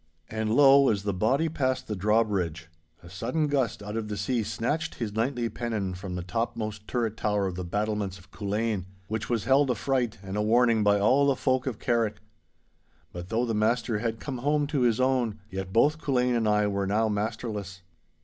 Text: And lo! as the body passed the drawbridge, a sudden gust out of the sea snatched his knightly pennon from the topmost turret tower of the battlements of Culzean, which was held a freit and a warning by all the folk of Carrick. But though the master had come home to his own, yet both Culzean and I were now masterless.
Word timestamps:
And 0.31 0.49
lo! 0.51 0.89
as 0.89 1.03
the 1.03 1.13
body 1.13 1.47
passed 1.47 1.85
the 1.85 1.95
drawbridge, 1.95 2.69
a 3.03 3.07
sudden 3.11 3.45
gust 3.45 3.83
out 3.83 3.95
of 3.95 4.07
the 4.07 4.17
sea 4.17 4.41
snatched 4.41 4.95
his 4.95 5.13
knightly 5.13 5.47
pennon 5.47 5.93
from 5.93 6.15
the 6.15 6.23
topmost 6.23 6.87
turret 6.87 7.15
tower 7.15 7.45
of 7.45 7.53
the 7.53 7.63
battlements 7.63 8.17
of 8.17 8.31
Culzean, 8.31 8.85
which 9.05 9.29
was 9.29 9.43
held 9.43 9.69
a 9.69 9.75
freit 9.75 10.17
and 10.23 10.37
a 10.37 10.41
warning 10.41 10.83
by 10.83 10.99
all 10.99 11.27
the 11.27 11.35
folk 11.35 11.67
of 11.67 11.77
Carrick. 11.77 12.15
But 13.13 13.29
though 13.29 13.45
the 13.45 13.53
master 13.53 13.99
had 13.99 14.19
come 14.19 14.39
home 14.39 14.65
to 14.73 14.81
his 14.81 14.99
own, 14.99 15.37
yet 15.51 15.71
both 15.71 15.99
Culzean 15.99 16.35
and 16.35 16.49
I 16.49 16.65
were 16.65 16.87
now 16.87 17.07
masterless. 17.07 17.83